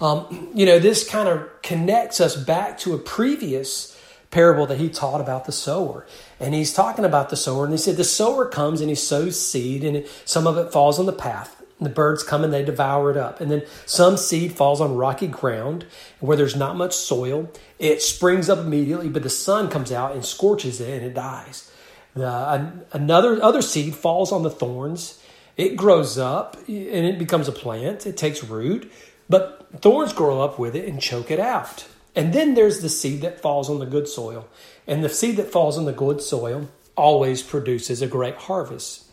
um, 0.01 0.51
you 0.55 0.67
know, 0.67 0.79
this 0.79 1.09
kind 1.09 1.29
of 1.29 1.49
connects 1.63 2.21
us 2.21 2.37
back 2.37 2.79
to 2.79 2.95
a 2.95 2.99
previous 2.99 3.97
parable 4.31 4.67
that 4.67 4.79
he 4.79 4.89
taught 4.89 5.21
about 5.21 5.45
the 5.45 5.53
sower. 5.53 6.07
And 6.39 6.55
he's 6.55 6.73
talking 6.73 7.05
about 7.05 7.31
the 7.31 7.37
sower, 7.37 7.65
and 7.65 7.73
he 7.73 7.79
said, 7.79 7.97
The 7.97 8.05
sower 8.05 8.47
comes 8.47 8.81
and 8.81 8.89
he 8.89 8.95
sows 8.95 9.41
seed, 9.41 9.85
and 9.85 10.07
some 10.25 10.47
of 10.47 10.57
it 10.57 10.73
falls 10.73 10.99
on 10.99 11.07
the 11.07 11.13
path. 11.13 11.60
The 11.81 11.89
birds 11.89 12.23
come 12.23 12.45
and 12.45 12.53
they 12.53 12.65
devour 12.65 13.11
it 13.11 13.17
up. 13.17 13.41
And 13.41 13.51
then 13.51 13.63
some 13.87 14.17
seed 14.17 14.53
falls 14.53 14.81
on 14.81 14.97
rocky 14.97 15.27
ground 15.27 15.87
where 16.19 16.37
there's 16.37 16.57
not 16.57 16.77
much 16.77 16.95
soil. 16.95 17.51
It 17.79 18.03
springs 18.03 18.51
up 18.51 18.59
immediately, 18.59 19.09
but 19.09 19.23
the 19.23 19.31
sun 19.31 19.71
comes 19.71 19.91
out 19.91 20.13
and 20.13 20.25
scorches 20.25 20.81
it 20.81 20.91
and 20.91 21.07
it 21.07 21.15
dies. 21.15 21.71
The, 22.15 22.85
another 22.93 23.43
other 23.43 23.63
seed 23.63 23.95
falls 23.95 24.31
on 24.33 24.43
the 24.43 24.51
thorns. 24.51 25.23
It 25.57 25.77
grows 25.77 26.19
up 26.19 26.57
and 26.69 27.07
it 27.07 27.19
becomes 27.19 27.49
a 27.49 27.53
plant. 27.53 28.07
It 28.07 28.17
takes 28.17 28.45
root, 28.45 28.91
but 29.29 29.67
thorns 29.81 30.13
grow 30.13 30.43
up 30.43 30.59
with 30.59 30.77
it 30.77 30.87
and 30.87 31.01
choke 31.01 31.31
it 31.31 31.41
out. 31.41 31.87
And 32.15 32.33
then 32.33 32.55
there's 32.55 32.81
the 32.83 32.89
seed 32.89 33.23
that 33.23 33.41
falls 33.41 33.71
on 33.71 33.79
the 33.79 33.87
good 33.87 34.09
soil. 34.09 34.49
And 34.87 35.03
the 35.05 35.09
seed 35.09 35.37
that 35.37 35.53
falls 35.53 35.79
on 35.79 35.85
the 35.85 35.93
good 35.93 36.21
soil 36.21 36.69
always 36.97 37.43
produces 37.43 38.03
a 38.03 38.07
great 38.07 38.35
harvest. 38.35 39.10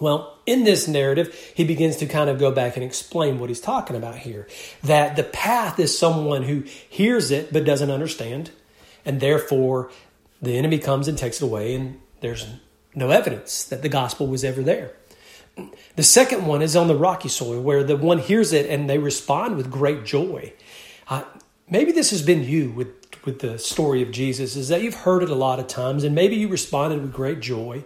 Well, 0.00 0.38
in 0.46 0.64
this 0.64 0.86
narrative, 0.86 1.34
he 1.54 1.64
begins 1.64 1.96
to 1.96 2.06
kind 2.06 2.30
of 2.30 2.38
go 2.38 2.50
back 2.50 2.76
and 2.76 2.84
explain 2.84 3.38
what 3.38 3.48
he's 3.48 3.60
talking 3.60 3.96
about 3.96 4.16
here. 4.16 4.46
That 4.82 5.16
the 5.16 5.24
path 5.24 5.78
is 5.78 5.98
someone 5.98 6.44
who 6.44 6.62
hears 6.88 7.30
it 7.30 7.52
but 7.52 7.64
doesn't 7.64 7.90
understand, 7.90 8.50
and 9.04 9.20
therefore 9.20 9.90
the 10.40 10.56
enemy 10.56 10.78
comes 10.78 11.08
and 11.08 11.18
takes 11.18 11.42
it 11.42 11.44
away, 11.44 11.74
and 11.74 12.00
there's 12.20 12.46
no 12.94 13.10
evidence 13.10 13.64
that 13.64 13.82
the 13.82 13.88
gospel 13.88 14.26
was 14.26 14.44
ever 14.44 14.62
there. 14.62 14.92
The 15.96 16.04
second 16.04 16.46
one 16.46 16.62
is 16.62 16.76
on 16.76 16.86
the 16.86 16.94
rocky 16.94 17.28
soil, 17.28 17.60
where 17.60 17.82
the 17.82 17.96
one 17.96 18.18
hears 18.18 18.52
it 18.52 18.70
and 18.70 18.88
they 18.88 18.98
respond 18.98 19.56
with 19.56 19.70
great 19.70 20.04
joy. 20.04 20.52
Uh, 21.08 21.24
maybe 21.68 21.90
this 21.90 22.10
has 22.10 22.22
been 22.22 22.44
you 22.44 22.70
with, 22.70 22.88
with 23.24 23.40
the 23.40 23.58
story 23.58 24.00
of 24.02 24.12
Jesus, 24.12 24.54
is 24.54 24.68
that 24.68 24.82
you've 24.82 24.94
heard 24.94 25.24
it 25.24 25.30
a 25.30 25.34
lot 25.34 25.58
of 25.58 25.66
times, 25.66 26.04
and 26.04 26.14
maybe 26.14 26.36
you 26.36 26.46
responded 26.46 27.02
with 27.02 27.12
great 27.12 27.40
joy 27.40 27.82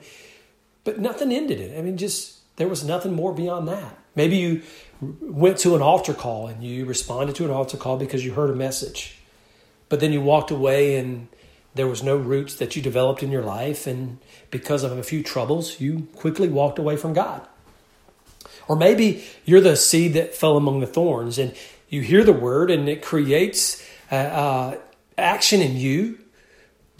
but 0.85 0.99
nothing 0.99 1.33
ended 1.33 1.61
it. 1.61 1.79
I 1.79 1.83
mean, 1.83 1.97
just 1.97 2.39
there 2.57 2.69
was 2.69 2.85
nothing 2.85 3.15
more 3.15 3.33
beyond 3.33 3.69
that. 3.69 3.99
Maybe 4.15 4.37
you 4.37 4.63
went 5.01 5.59
to 5.59 5.75
an 5.75 5.83
altar 5.83 6.15
call 6.15 6.47
and 6.47 6.63
you 6.63 6.85
responded 6.85 7.35
to 7.37 7.45
an 7.45 7.51
altar 7.51 7.77
call 7.77 7.97
because 7.97 8.25
you 8.25 8.33
heard 8.35 8.51
a 8.51 8.55
message, 8.55 9.19
but 9.89 10.01
then 10.01 10.13
you 10.13 10.21
walked 10.21 10.51
away 10.51 10.97
and 10.97 11.29
there 11.75 11.87
was 11.87 12.03
no 12.03 12.17
roots 12.17 12.57
that 12.57 12.77
you 12.77 12.83
developed 12.83 13.23
in 13.23 13.31
your 13.31 13.43
life, 13.43 13.87
and 13.87 14.19
because 14.51 14.83
of 14.83 14.93
a 14.93 15.03
few 15.03 15.23
troubles, 15.23 15.81
you 15.81 16.07
quickly 16.17 16.49
walked 16.49 16.79
away 16.79 16.99
from 16.99 17.15
God. 17.15 17.47
Or 18.69 18.77
maybe 18.77 19.25
you're 19.47 19.63
the 19.63 19.77
seed 19.77 20.13
that 20.13 20.35
fell 20.35 20.59
among 20.59 20.81
the 20.81 20.87
thorns, 20.87 21.39
and 21.39 21.55
you 21.89 22.03
hear 22.03 22.25
the 22.25 22.33
word 22.33 22.71
and 22.71 22.89
it 22.89 23.03
creates 23.03 23.87
uh, 24.11 24.15
uh, 24.15 24.79
action 25.17 25.61
in 25.61 25.77
you 25.77 26.19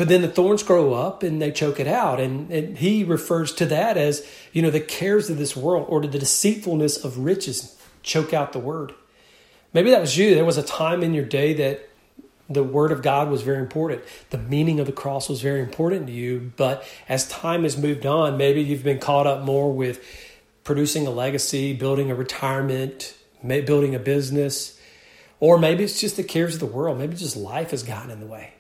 but 0.03 0.09
then 0.09 0.23
the 0.23 0.27
thorns 0.27 0.65
grow 0.65 0.95
up 0.95 1.23
and 1.23 1.41
they 1.41 1.53
choke 1.53 1.79
it 1.79 1.87
out. 1.87 2.19
And, 2.19 2.51
and, 2.51 2.77
he 2.77 3.05
refers 3.05 3.53
to 3.53 3.67
that 3.67 3.97
as, 3.97 4.27
you 4.53 4.61
know, 4.61 4.69
the 4.69 4.81
cares 4.81 5.31
of 5.31 5.39
this 5.39 5.55
world 5.55 5.87
or 5.89 6.01
to 6.01 6.09
the 6.09 6.19
deceitfulness 6.19 7.05
of 7.05 7.19
riches 7.19 7.81
choke 8.03 8.35
out 8.35 8.53
the 8.53 8.59
word. 8.59 8.95
Maybe 9.73 9.91
that 9.91 10.01
was 10.01 10.19
you. 10.19 10.35
There 10.35 10.45
was 10.45 10.57
a 10.59 10.63
time 10.65 11.05
in 11.05 11.15
your 11.15 11.25
day 11.25 11.55
that 11.55 11.89
the 12.51 12.65
word 12.65 12.91
of 12.91 13.01
God 13.01 13.31
was 13.31 13.43
very 13.43 13.61
important. 13.61 14.03
The 14.31 14.39
meaning 14.39 14.81
of 14.81 14.87
the 14.87 14.93
cross 14.93 15.29
was 15.29 15.41
very 15.41 15.61
important 15.61 16.09
to 16.09 16.13
you. 16.13 16.51
But 16.57 16.85
as 17.09 17.29
time 17.29 17.63
has 17.63 17.79
moved 17.79 18.05
on, 18.05 18.37
maybe 18.37 18.61
you've 18.61 18.83
been 18.83 18.99
caught 18.99 19.29
up 19.29 19.45
more 19.45 19.73
with 19.73 20.05
producing 20.65 21.07
a 21.07 21.11
legacy, 21.11 21.75
building 21.75 22.11
a 22.11 22.17
retirement, 22.17 23.15
building 23.47 23.95
a 23.95 24.01
business, 24.01 24.81
or 25.39 25.61
maybe 25.61 25.85
it's 25.85 26.01
just 26.01 26.17
the 26.17 26.25
cares 26.25 26.55
of 26.55 26.59
the 26.59 26.67
world. 26.67 26.99
Maybe 26.99 27.15
just 27.15 27.37
life 27.37 27.71
has 27.71 27.85
gotten 27.85 28.11
in 28.11 28.19
the 28.19 28.27
way. 28.27 28.55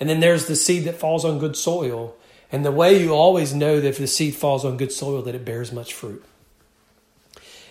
And 0.00 0.08
then 0.08 0.20
there's 0.20 0.46
the 0.46 0.56
seed 0.56 0.84
that 0.84 0.98
falls 0.98 1.24
on 1.24 1.38
good 1.38 1.56
soil. 1.56 2.16
And 2.50 2.64
the 2.64 2.72
way 2.72 3.00
you 3.00 3.12
always 3.12 3.54
know 3.54 3.80
that 3.80 3.88
if 3.88 3.98
the 3.98 4.06
seed 4.06 4.34
falls 4.34 4.64
on 4.64 4.76
good 4.76 4.92
soil, 4.92 5.22
that 5.22 5.34
it 5.34 5.44
bears 5.44 5.72
much 5.72 5.94
fruit. 5.94 6.24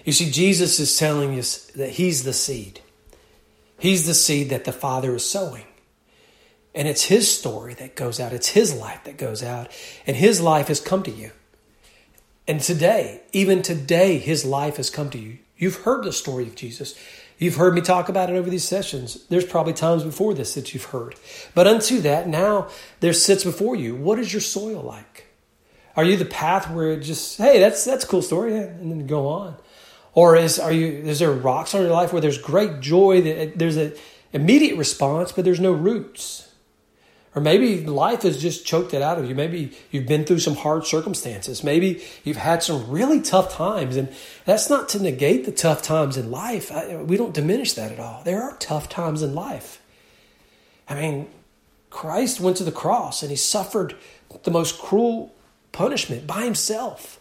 You 0.06 0.12
see, 0.12 0.30
Jesus 0.30 0.80
is 0.80 0.98
telling 0.98 1.38
us 1.38 1.65
that 1.72 1.92
He's 1.92 2.24
the 2.24 2.34
seed. 2.34 2.82
He's 3.80 4.06
the 4.06 4.13
seed 4.13 4.50
that 4.50 4.65
the 4.65 4.74
Father 4.74 5.15
is 5.15 5.30
sowing. 5.30 5.65
And 6.75 6.88
it's 6.88 7.06
His 7.06 7.34
story 7.38 7.74
that 7.75 7.96
goes 7.96 8.20
out, 8.20 8.34
it's 8.34 8.50
His 8.50 8.74
life 8.74 9.03
that 9.06 9.18
goes 9.18 9.44
out. 9.44 9.70
And 10.06 10.18
His 10.18 10.42
life 10.42 10.68
has 10.68 10.80
come 10.80 11.03
to 11.03 11.12
you. 11.12 11.32
And 12.48 12.60
today, 12.60 13.22
even 13.32 13.62
today, 13.62 14.18
His 14.18 14.44
life 14.44 14.77
has 14.77 14.89
come 14.89 15.10
to 15.12 15.20
you. 15.20 15.38
You've 15.58 15.84
heard 15.84 16.03
the 16.03 16.12
story 16.12 16.44
of 16.44 16.56
Jesus. 16.56 16.96
You've 17.44 17.58
heard 17.58 17.76
me 17.76 17.82
talk 17.82 18.08
about 18.08 18.30
it 18.30 18.38
over 18.38 18.50
these 18.50 18.64
sessions. 18.64 19.26
There's 19.28 19.44
probably 19.44 19.74
times 19.74 20.04
before 20.04 20.34
this 20.34 20.56
that 20.56 20.74
you've 20.74 20.86
heard. 20.86 21.16
But 21.54 21.68
unto 21.68 22.00
that, 22.00 22.26
now 22.26 22.70
there 23.02 23.12
sits 23.12 23.44
before 23.44 23.76
you. 23.76 23.96
What 23.96 24.18
is 24.18 24.32
your 24.32 24.40
soil 24.40 24.82
like? 24.82 25.28
Are 25.98 26.06
you 26.06 26.16
the 26.16 26.24
path 26.24 26.72
where 26.72 26.92
it 26.92 27.02
just, 27.02 27.38
hey, 27.38 27.60
that's 27.60 27.84
that's 27.84 28.06
a 28.06 28.08
cool 28.08 28.22
story, 28.22 28.56
and 28.56 28.90
then 28.90 29.08
go 29.08 29.28
on? 29.28 29.58
Or 30.14 30.38
is 30.38 30.58
are 30.58 30.72
you 30.72 30.88
is 30.88 31.20
there 31.20 31.34
rocks 31.34 31.76
on 31.76 31.82
your 31.82 31.92
life 31.92 32.14
where 32.14 32.22
there's 32.22 32.38
great 32.38 32.80
joy, 32.80 33.20
that 33.22 33.60
there's 33.60 33.76
an 33.76 33.94
immediate 34.32 34.78
response, 34.78 35.34
but 35.34 35.44
there's 35.44 35.60
no 35.60 35.74
roots? 35.74 36.48
Or 37.36 37.42
maybe 37.42 37.84
life 37.84 38.22
has 38.22 38.40
just 38.40 38.66
choked 38.66 38.94
it 38.94 39.02
out 39.02 39.18
of 39.18 39.28
you. 39.28 39.34
Maybe 39.34 39.75
you've 39.90 40.06
been 40.06 40.24
through 40.24 40.40
some 40.40 40.56
hard 40.56 40.86
circumstances. 40.86 41.63
Maybe 41.63 42.04
you've 42.24 42.38
had 42.38 42.62
some 42.62 42.90
really 42.90 43.22
tough 43.22 43.54
times. 43.54 43.96
And 43.96 44.13
that's 44.46 44.70
not 44.70 44.88
to 44.90 45.02
negate 45.02 45.46
the 45.46 45.52
tough 45.52 45.82
times 45.82 46.16
in 46.16 46.30
life. 46.30 46.72
I, 46.72 46.98
we 46.98 47.18
don't 47.18 47.34
diminish 47.34 47.74
that 47.74 47.92
at 47.92 48.00
all. 48.00 48.22
There 48.24 48.44
are 48.44 48.56
tough 48.58 48.88
times 48.88 49.24
in 49.24 49.34
life. 49.34 49.82
I 50.88 50.94
mean, 50.94 51.28
Christ 51.90 52.40
went 52.40 52.58
to 52.58 52.63
the 52.63 52.72
cross 52.72 53.24
and 53.24 53.32
he 53.32 53.38
suffered 53.38 53.96
the 54.44 54.52
most 54.52 54.80
cruel 54.80 55.34
punishment 55.72 56.28
by 56.28 56.44
himself. 56.44 57.20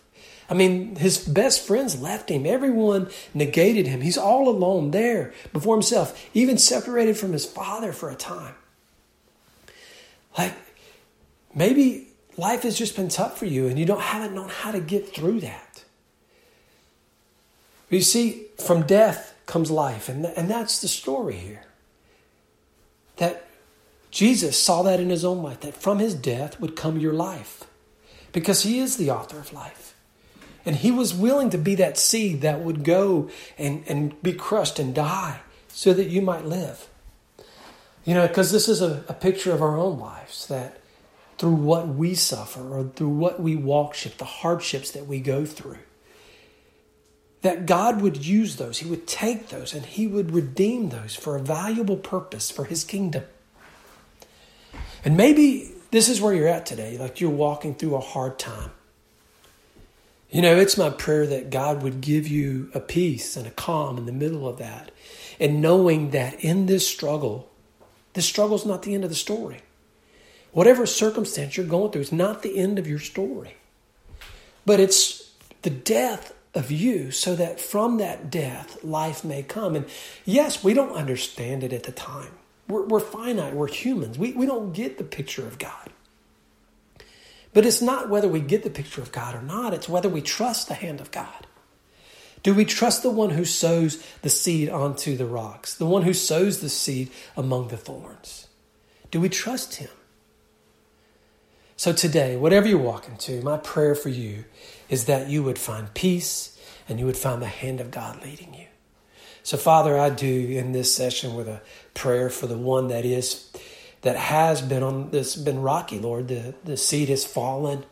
I 0.50 0.54
mean, 0.54 0.96
his 0.96 1.16
best 1.26 1.66
friends 1.66 2.00
left 2.00 2.30
him. 2.30 2.44
Everyone 2.44 3.08
negated 3.32 3.86
him. 3.86 4.02
He's 4.02 4.18
all 4.18 4.48
alone 4.48 4.90
there 4.90 5.32
before 5.54 5.74
himself, 5.74 6.28
even 6.34 6.58
separated 6.58 7.16
from 7.16 7.32
his 7.32 7.46
father 7.46 7.92
for 7.92 8.10
a 8.10 8.14
time. 8.14 8.54
Like 10.36 10.54
maybe 11.54 12.08
life 12.36 12.62
has 12.62 12.76
just 12.76 12.96
been 12.96 13.08
tough 13.08 13.38
for 13.38 13.46
you 13.46 13.66
and 13.66 13.78
you 13.78 13.84
don't 13.84 14.00
haven't 14.00 14.34
known 14.34 14.48
how 14.48 14.72
to 14.72 14.80
get 14.80 15.14
through 15.14 15.40
that. 15.40 15.84
But 17.88 17.96
you 17.96 18.02
see, 18.02 18.46
from 18.58 18.86
death 18.86 19.34
comes 19.44 19.70
life, 19.70 20.08
and, 20.08 20.24
and 20.24 20.48
that's 20.48 20.80
the 20.80 20.88
story 20.88 21.34
here. 21.34 21.64
That 23.16 23.46
Jesus 24.10 24.58
saw 24.58 24.82
that 24.82 24.98
in 24.98 25.10
his 25.10 25.26
own 25.26 25.42
life, 25.42 25.60
that 25.60 25.74
from 25.74 25.98
his 25.98 26.14
death 26.14 26.58
would 26.58 26.74
come 26.74 26.98
your 26.98 27.12
life. 27.12 27.64
Because 28.32 28.62
he 28.62 28.78
is 28.78 28.96
the 28.96 29.10
author 29.10 29.38
of 29.38 29.52
life. 29.52 29.94
And 30.64 30.76
he 30.76 30.90
was 30.90 31.12
willing 31.12 31.50
to 31.50 31.58
be 31.58 31.74
that 31.74 31.98
seed 31.98 32.40
that 32.40 32.60
would 32.60 32.82
go 32.82 33.28
and, 33.58 33.84
and 33.86 34.22
be 34.22 34.32
crushed 34.32 34.78
and 34.78 34.94
die 34.94 35.40
so 35.68 35.92
that 35.92 36.08
you 36.08 36.22
might 36.22 36.46
live. 36.46 36.88
You 38.04 38.14
know, 38.14 38.26
because 38.26 38.50
this 38.50 38.68
is 38.68 38.82
a, 38.82 39.04
a 39.08 39.14
picture 39.14 39.52
of 39.52 39.62
our 39.62 39.76
own 39.76 39.98
lives 39.98 40.46
that 40.48 40.80
through 41.38 41.54
what 41.54 41.88
we 41.88 42.14
suffer 42.14 42.76
or 42.76 42.84
through 42.84 43.08
what 43.08 43.40
we 43.40 43.56
walk 43.56 43.94
ship, 43.94 44.18
the 44.18 44.24
hardships 44.24 44.90
that 44.92 45.06
we 45.06 45.20
go 45.20 45.44
through, 45.44 45.78
that 47.42 47.66
God 47.66 48.00
would 48.00 48.24
use 48.24 48.56
those. 48.56 48.78
He 48.78 48.88
would 48.88 49.06
take 49.06 49.48
those 49.48 49.74
and 49.74 49.84
He 49.84 50.06
would 50.06 50.32
redeem 50.32 50.88
those 50.90 51.14
for 51.14 51.36
a 51.36 51.40
valuable 51.40 51.96
purpose 51.96 52.50
for 52.50 52.64
His 52.64 52.84
kingdom. 52.84 53.24
And 55.04 55.16
maybe 55.16 55.72
this 55.90 56.08
is 56.08 56.20
where 56.20 56.32
you're 56.32 56.48
at 56.48 56.66
today, 56.66 56.96
like 56.96 57.20
you're 57.20 57.30
walking 57.30 57.74
through 57.74 57.96
a 57.96 58.00
hard 58.00 58.38
time. 58.38 58.70
You 60.30 60.40
know, 60.40 60.56
it's 60.56 60.78
my 60.78 60.88
prayer 60.88 61.26
that 61.26 61.50
God 61.50 61.82
would 61.82 62.00
give 62.00 62.26
you 62.26 62.70
a 62.74 62.80
peace 62.80 63.36
and 63.36 63.46
a 63.46 63.50
calm 63.50 63.98
in 63.98 64.06
the 64.06 64.12
middle 64.12 64.48
of 64.48 64.58
that. 64.58 64.90
And 65.38 65.60
knowing 65.60 66.10
that 66.10 66.42
in 66.42 66.66
this 66.66 66.88
struggle, 66.88 67.50
this 68.14 68.26
struggle 68.26 68.56
is 68.56 68.66
not 68.66 68.82
the 68.82 68.94
end 68.94 69.04
of 69.04 69.10
the 69.10 69.16
story. 69.16 69.62
Whatever 70.52 70.84
circumstance 70.84 71.56
you're 71.56 71.66
going 71.66 71.92
through 71.92 72.02
is 72.02 72.12
not 72.12 72.42
the 72.42 72.58
end 72.58 72.78
of 72.78 72.86
your 72.86 72.98
story. 72.98 73.56
But 74.66 74.80
it's 74.80 75.30
the 75.62 75.70
death 75.70 76.34
of 76.54 76.70
you 76.70 77.10
so 77.10 77.34
that 77.36 77.58
from 77.58 77.96
that 77.98 78.30
death, 78.30 78.84
life 78.84 79.24
may 79.24 79.42
come. 79.42 79.74
And 79.74 79.86
yes, 80.24 80.62
we 80.62 80.74
don't 80.74 80.92
understand 80.92 81.64
it 81.64 81.72
at 81.72 81.84
the 81.84 81.92
time. 81.92 82.32
We're, 82.68 82.86
we're 82.86 83.00
finite, 83.00 83.54
we're 83.54 83.68
humans. 83.68 84.18
We, 84.18 84.32
we 84.32 84.46
don't 84.46 84.72
get 84.72 84.98
the 84.98 85.04
picture 85.04 85.46
of 85.46 85.58
God. 85.58 85.90
But 87.54 87.66
it's 87.66 87.82
not 87.82 88.08
whether 88.08 88.28
we 88.28 88.40
get 88.40 88.62
the 88.62 88.70
picture 88.70 89.02
of 89.02 89.12
God 89.12 89.34
or 89.34 89.42
not, 89.42 89.74
it's 89.74 89.88
whether 89.88 90.08
we 90.08 90.22
trust 90.22 90.68
the 90.68 90.74
hand 90.74 91.00
of 91.00 91.10
God. 91.10 91.46
Do 92.42 92.54
we 92.54 92.64
trust 92.64 93.02
the 93.02 93.10
one 93.10 93.30
who 93.30 93.44
sows 93.44 94.04
the 94.22 94.30
seed 94.30 94.68
onto 94.68 95.16
the 95.16 95.26
rocks, 95.26 95.74
the 95.74 95.86
one 95.86 96.02
who 96.02 96.14
sows 96.14 96.60
the 96.60 96.68
seed 96.68 97.10
among 97.36 97.68
the 97.68 97.76
thorns? 97.76 98.48
Do 99.10 99.20
we 99.20 99.28
trust 99.28 99.76
him? 99.76 99.90
So 101.76 101.92
today, 101.92 102.36
whatever 102.36 102.68
you're 102.68 102.78
walking 102.78 103.16
to, 103.18 103.42
my 103.42 103.58
prayer 103.58 103.94
for 103.94 104.08
you 104.08 104.44
is 104.88 105.06
that 105.06 105.28
you 105.28 105.42
would 105.42 105.58
find 105.58 105.92
peace 105.94 106.58
and 106.88 106.98
you 106.98 107.06
would 107.06 107.16
find 107.16 107.40
the 107.40 107.46
hand 107.46 107.80
of 107.80 107.90
God 107.90 108.22
leading 108.22 108.54
you. 108.54 108.66
So, 109.42 109.56
Father, 109.56 109.98
I 109.98 110.10
do 110.10 110.48
in 110.50 110.72
this 110.72 110.94
session 110.94 111.34
with 111.34 111.48
a 111.48 111.60
prayer 111.94 112.30
for 112.30 112.46
the 112.46 112.56
one 112.56 112.88
that 112.88 113.04
is 113.04 113.50
that 114.02 114.16
has 114.16 114.62
been 114.62 114.82
on 114.82 115.10
this 115.10 115.34
been 115.34 115.62
rocky, 115.62 115.98
Lord. 115.98 116.28
The 116.28 116.54
the 116.64 116.76
seed 116.76 117.08
has 117.08 117.24
fallen. 117.24 117.84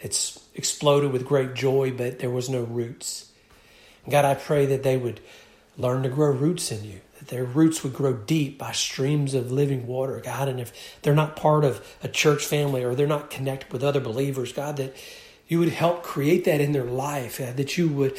It's 0.00 0.40
exploded 0.54 1.12
with 1.12 1.24
great 1.24 1.54
joy, 1.54 1.92
but 1.92 2.18
there 2.18 2.30
was 2.30 2.48
no 2.48 2.62
roots. 2.62 3.32
God, 4.08 4.24
I 4.24 4.34
pray 4.34 4.66
that 4.66 4.82
they 4.82 4.96
would 4.96 5.20
learn 5.76 6.02
to 6.02 6.08
grow 6.08 6.30
roots 6.30 6.72
in 6.72 6.84
you, 6.84 7.00
that 7.18 7.28
their 7.28 7.44
roots 7.44 7.82
would 7.82 7.92
grow 7.92 8.14
deep 8.14 8.58
by 8.58 8.72
streams 8.72 9.34
of 9.34 9.52
living 9.52 9.86
water, 9.86 10.20
God. 10.24 10.48
And 10.48 10.60
if 10.60 11.00
they're 11.02 11.14
not 11.14 11.36
part 11.36 11.64
of 11.64 11.86
a 12.02 12.08
church 12.08 12.44
family 12.44 12.84
or 12.84 12.94
they're 12.94 13.06
not 13.06 13.30
connected 13.30 13.72
with 13.72 13.84
other 13.84 14.00
believers, 14.00 14.52
God, 14.52 14.76
that 14.76 14.94
you 15.48 15.60
would 15.60 15.68
help 15.68 16.02
create 16.02 16.44
that 16.44 16.60
in 16.60 16.72
their 16.72 16.84
life, 16.84 17.40
uh, 17.40 17.52
that 17.52 17.78
you 17.78 17.88
would 17.88 18.18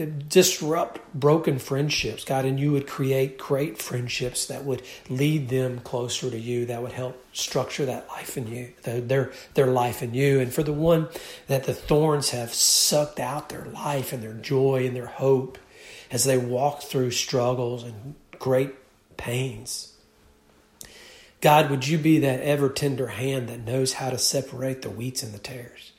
uh, 0.00 0.06
disrupt 0.28 1.00
broken 1.14 1.58
friendships, 1.58 2.24
God, 2.24 2.44
and 2.44 2.58
you 2.58 2.72
would 2.72 2.88
create 2.88 3.38
great 3.38 3.80
friendships 3.80 4.46
that 4.46 4.64
would 4.64 4.82
lead 5.08 5.48
them 5.50 5.78
closer 5.80 6.30
to 6.30 6.38
you, 6.38 6.66
that 6.66 6.82
would 6.82 6.92
help 6.92 7.24
structure 7.32 7.86
that 7.86 8.08
life 8.08 8.36
in 8.36 8.48
you, 8.48 8.72
their, 8.82 9.30
their 9.54 9.68
life 9.68 10.02
in 10.02 10.14
you. 10.14 10.40
And 10.40 10.52
for 10.52 10.64
the 10.64 10.72
one 10.72 11.08
that 11.46 11.64
the 11.64 11.74
thorns 11.74 12.30
have 12.30 12.52
sucked 12.52 13.20
out 13.20 13.50
their 13.50 13.66
life 13.66 14.12
and 14.12 14.22
their 14.22 14.32
joy 14.32 14.84
and 14.84 14.96
their 14.96 15.06
hope 15.06 15.58
as 16.10 16.24
they 16.24 16.38
walk 16.38 16.82
through 16.82 17.12
struggles 17.12 17.84
and 17.84 18.14
great 18.38 18.74
pains. 19.16 19.92
God, 21.40 21.70
would 21.70 21.86
you 21.86 21.98
be 21.98 22.18
that 22.20 22.40
ever 22.40 22.68
tender 22.68 23.08
hand 23.08 23.48
that 23.48 23.64
knows 23.64 23.94
how 23.94 24.10
to 24.10 24.18
separate 24.18 24.82
the 24.82 24.88
wheats 24.88 25.22
and 25.22 25.32
the 25.32 25.38
tares? 25.38 25.92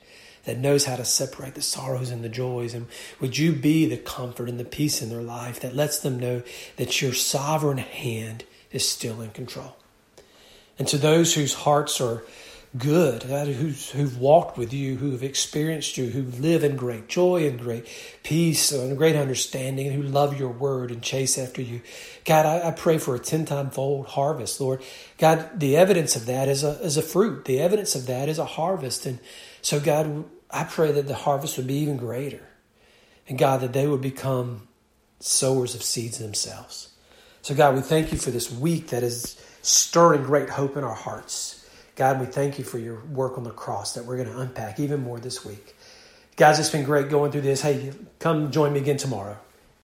That 0.46 0.58
knows 0.58 0.86
how 0.86 0.96
to 0.96 1.04
separate 1.04 1.54
the 1.54 1.62
sorrows 1.62 2.10
and 2.10 2.24
the 2.24 2.28
joys. 2.28 2.72
And 2.72 2.86
would 3.20 3.36
you 3.36 3.52
be 3.52 3.84
the 3.86 3.98
comfort 3.98 4.48
and 4.48 4.58
the 4.58 4.64
peace 4.64 5.02
in 5.02 5.10
their 5.10 5.22
life 5.22 5.60
that 5.60 5.76
lets 5.76 5.98
them 5.98 6.18
know 6.18 6.42
that 6.76 7.02
your 7.02 7.12
sovereign 7.12 7.78
hand 7.78 8.44
is 8.72 8.88
still 8.88 9.20
in 9.20 9.30
control? 9.30 9.76
And 10.78 10.88
to 10.88 10.98
those 10.98 11.34
whose 11.34 11.54
hearts 11.54 12.00
are 12.00 12.22
good, 12.76 13.30
uh, 13.30 13.44
who's, 13.46 13.90
who've 13.90 14.18
walked 14.18 14.58
with 14.58 14.72
you, 14.72 14.96
who 14.96 15.12
have 15.12 15.22
experienced 15.22 15.96
you, 15.96 16.06
who 16.06 16.22
live 16.40 16.62
in 16.62 16.76
great 16.76 17.08
joy 17.08 17.46
and 17.46 17.58
great 17.58 17.86
peace 18.22 18.72
and 18.72 18.98
great 18.98 19.16
understanding, 19.16 19.86
and 19.86 19.96
who 19.96 20.02
love 20.02 20.38
your 20.38 20.50
word 20.50 20.90
and 20.90 21.02
chase 21.02 21.38
after 21.38 21.62
you. 21.62 21.80
God, 22.24 22.44
I, 22.44 22.68
I 22.68 22.70
pray 22.72 22.98
for 22.98 23.14
a 23.14 23.18
10 23.18 23.46
time 23.46 23.70
fold 23.70 24.06
harvest, 24.06 24.60
Lord. 24.60 24.82
God, 25.18 25.58
the 25.58 25.76
evidence 25.76 26.16
of 26.16 26.26
that 26.26 26.48
is 26.48 26.62
a, 26.64 26.80
is 26.82 26.96
a 26.96 27.02
fruit. 27.02 27.44
The 27.44 27.60
evidence 27.60 27.94
of 27.94 28.06
that 28.06 28.28
is 28.28 28.38
a 28.38 28.44
harvest. 28.44 29.06
And 29.06 29.18
so, 29.62 29.80
God, 29.80 30.24
I 30.50 30.64
pray 30.64 30.92
that 30.92 31.06
the 31.06 31.14
harvest 31.14 31.56
would 31.56 31.66
be 31.66 31.74
even 31.74 31.96
greater. 31.96 32.46
And 33.28 33.38
God, 33.38 33.60
that 33.60 33.72
they 33.72 33.86
would 33.86 34.00
become 34.00 34.68
sowers 35.18 35.74
of 35.74 35.82
seeds 35.82 36.18
themselves. 36.18 36.90
So, 37.42 37.54
God, 37.54 37.74
we 37.74 37.80
thank 37.80 38.12
you 38.12 38.18
for 38.18 38.30
this 38.30 38.50
week 38.50 38.88
that 38.88 39.02
is 39.02 39.40
stirring 39.62 40.22
great 40.22 40.48
hope 40.48 40.76
in 40.76 40.84
our 40.84 40.94
hearts. 40.94 41.68
God, 41.96 42.20
we 42.20 42.26
thank 42.26 42.58
you 42.58 42.64
for 42.64 42.78
your 42.78 43.04
work 43.06 43.38
on 43.38 43.44
the 43.44 43.50
cross 43.50 43.94
that 43.94 44.04
we're 44.04 44.16
going 44.16 44.28
to 44.28 44.38
unpack 44.38 44.78
even 44.78 45.02
more 45.02 45.18
this 45.18 45.44
week. 45.44 45.74
Guys, 46.36 46.58
it's 46.58 46.70
been 46.70 46.84
great 46.84 47.08
going 47.08 47.32
through 47.32 47.40
this. 47.40 47.62
Hey, 47.62 47.92
come 48.18 48.50
join 48.50 48.72
me 48.72 48.80
again 48.80 48.98
tomorrow. 48.98 49.38